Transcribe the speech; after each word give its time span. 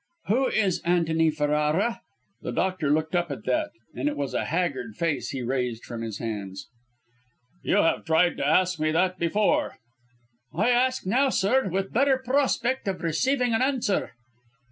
"Who 0.29 0.47
is 0.47 0.81
Antony 0.83 1.29
Ferrara?" 1.29 2.01
The 2.41 2.51
doctor 2.51 2.89
looked 2.89 3.15
up 3.15 3.29
at 3.29 3.43
that; 3.43 3.69
and 3.93 4.07
it 4.09 4.17
was 4.17 4.33
a 4.33 4.45
haggard 4.45 4.95
face 4.95 5.29
he 5.29 5.43
raised 5.43 5.85
from 5.85 6.01
his 6.01 6.17
hands. 6.17 6.67
"You 7.61 7.75
have 7.83 8.03
tried 8.05 8.35
to 8.37 8.47
ask 8.47 8.79
me 8.79 8.89
that 8.93 9.19
before." 9.19 9.77
"I 10.55 10.71
ask 10.71 11.05
now, 11.05 11.29
sir, 11.29 11.69
with 11.69 11.93
better 11.93 12.17
prospect 12.17 12.87
of 12.87 13.03
receiving 13.03 13.53
an 13.53 13.61
answer." 13.61 14.13